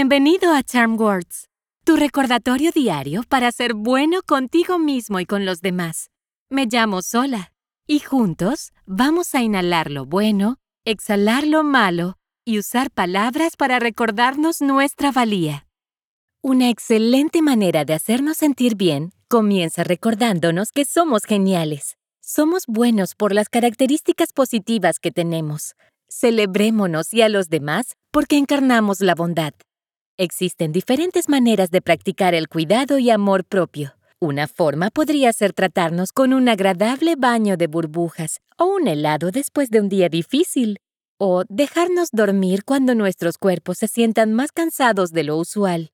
[0.00, 1.50] Bienvenido a Charm Words,
[1.84, 6.08] tu recordatorio diario para ser bueno contigo mismo y con los demás.
[6.48, 7.52] Me llamo Sola
[7.86, 10.56] y juntos vamos a inhalar lo bueno,
[10.86, 12.16] exhalar lo malo
[12.46, 15.66] y usar palabras para recordarnos nuestra valía.
[16.40, 21.98] Una excelente manera de hacernos sentir bien comienza recordándonos que somos geniales.
[22.22, 25.74] Somos buenos por las características positivas que tenemos.
[26.08, 29.52] Celebrémonos y a los demás porque encarnamos la bondad.
[30.22, 33.94] Existen diferentes maneras de practicar el cuidado y amor propio.
[34.18, 39.70] Una forma podría ser tratarnos con un agradable baño de burbujas o un helado después
[39.70, 40.76] de un día difícil,
[41.16, 45.90] o dejarnos dormir cuando nuestros cuerpos se sientan más cansados de lo usual.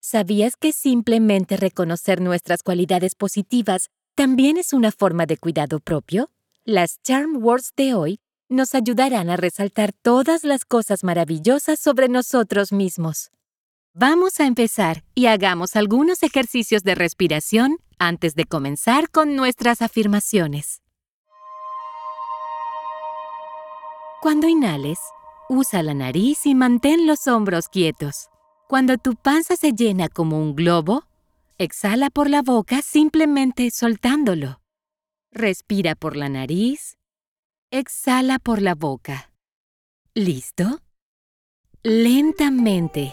[0.00, 6.32] ¿Sabías que simplemente reconocer nuestras cualidades positivas también es una forma de cuidado propio?
[6.64, 12.72] Las Charm Words de hoy nos ayudarán a resaltar todas las cosas maravillosas sobre nosotros
[12.72, 13.30] mismos.
[13.94, 20.80] Vamos a empezar y hagamos algunos ejercicios de respiración antes de comenzar con nuestras afirmaciones.
[24.22, 24.98] Cuando inhales,
[25.50, 28.30] usa la nariz y mantén los hombros quietos.
[28.66, 31.04] Cuando tu panza se llena como un globo,
[31.58, 34.62] exhala por la boca simplemente soltándolo.
[35.32, 36.96] Respira por la nariz,
[37.70, 39.30] exhala por la boca.
[40.14, 40.80] ¿Listo?
[41.82, 43.12] Lentamente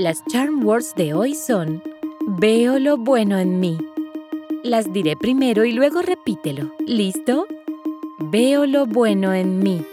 [0.00, 1.82] Las charm words de hoy son
[2.26, 3.76] Veo lo bueno en mí.
[4.64, 6.72] Las diré primero y luego repítelo.
[6.86, 7.46] ¿Listo?
[8.18, 9.84] Veo lo bueno en mí.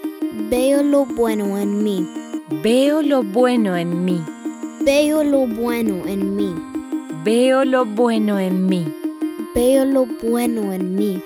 [0.49, 2.07] Veo lo bueno en mí.
[2.63, 4.23] Veo lo bueno en mí.
[4.85, 6.55] Veo lo bueno en mí.
[7.25, 8.85] Veo lo bueno en mí.
[9.53, 11.21] Veo lo bueno en mí.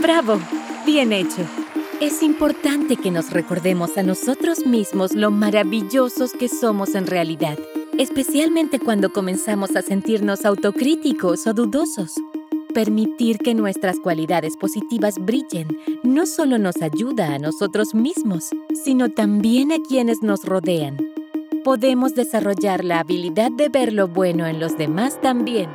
[0.00, 0.40] ¡Bravo!
[0.84, 1.46] Bien hecho.
[2.00, 7.56] Es importante que nos recordemos a nosotros mismos lo maravillosos que somos en realidad
[8.02, 12.14] especialmente cuando comenzamos a sentirnos autocríticos o dudosos.
[12.74, 15.68] Permitir que nuestras cualidades positivas brillen
[16.02, 18.50] no solo nos ayuda a nosotros mismos,
[18.84, 20.96] sino también a quienes nos rodean.
[21.62, 25.70] Podemos desarrollar la habilidad de ver lo bueno en los demás también.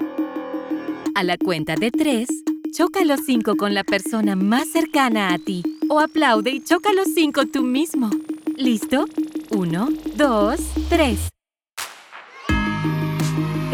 [1.16, 2.28] A la cuenta de tres,
[2.74, 7.08] choca los cinco con la persona más cercana a ti o aplaude y choca los
[7.14, 8.10] cinco tú mismo.
[8.58, 9.06] ¿Listo?
[9.52, 9.88] Uno,
[10.18, 11.30] dos, tres.